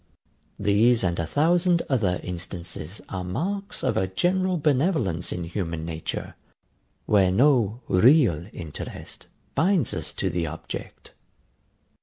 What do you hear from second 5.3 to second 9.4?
in human nature, where no REAL interest